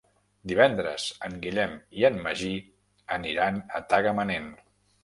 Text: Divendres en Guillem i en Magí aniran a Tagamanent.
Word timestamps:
Divendres 0.51 1.05
en 1.27 1.35
Guillem 1.45 1.75
i 2.01 2.09
en 2.11 2.17
Magí 2.25 2.51
aniran 3.21 3.65
a 3.81 3.85
Tagamanent. 3.95 4.55